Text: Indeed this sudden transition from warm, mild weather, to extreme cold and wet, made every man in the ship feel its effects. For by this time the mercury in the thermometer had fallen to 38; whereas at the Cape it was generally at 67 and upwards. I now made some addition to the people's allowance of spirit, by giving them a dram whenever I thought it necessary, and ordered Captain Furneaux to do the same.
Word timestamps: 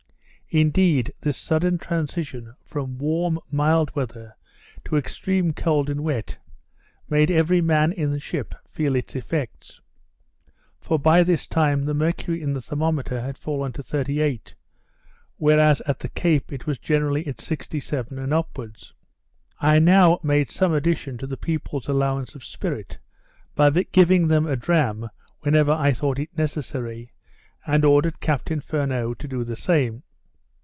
Indeed 0.53 1.13
this 1.21 1.37
sudden 1.37 1.77
transition 1.77 2.55
from 2.61 2.97
warm, 2.97 3.39
mild 3.49 3.95
weather, 3.95 4.35
to 4.83 4.97
extreme 4.97 5.53
cold 5.53 5.89
and 5.89 6.03
wet, 6.03 6.37
made 7.09 7.31
every 7.31 7.61
man 7.61 7.93
in 7.93 8.11
the 8.11 8.19
ship 8.19 8.53
feel 8.67 8.97
its 8.97 9.15
effects. 9.15 9.79
For 10.81 10.99
by 10.99 11.23
this 11.23 11.47
time 11.47 11.85
the 11.85 11.93
mercury 11.93 12.41
in 12.41 12.51
the 12.53 12.59
thermometer 12.59 13.21
had 13.21 13.37
fallen 13.37 13.71
to 13.71 13.81
38; 13.81 14.53
whereas 15.37 15.79
at 15.85 15.99
the 15.99 16.09
Cape 16.09 16.51
it 16.51 16.67
was 16.67 16.77
generally 16.79 17.25
at 17.27 17.39
67 17.39 18.19
and 18.19 18.33
upwards. 18.33 18.93
I 19.61 19.79
now 19.79 20.19
made 20.21 20.51
some 20.51 20.73
addition 20.73 21.17
to 21.19 21.27
the 21.27 21.37
people's 21.37 21.87
allowance 21.87 22.35
of 22.35 22.43
spirit, 22.43 22.97
by 23.55 23.69
giving 23.69 24.27
them 24.27 24.45
a 24.45 24.57
dram 24.57 25.09
whenever 25.39 25.71
I 25.71 25.93
thought 25.93 26.19
it 26.19 26.37
necessary, 26.37 27.13
and 27.65 27.85
ordered 27.85 28.19
Captain 28.19 28.59
Furneaux 28.59 29.13
to 29.13 29.29
do 29.29 29.45
the 29.45 29.55
same. 29.55 30.03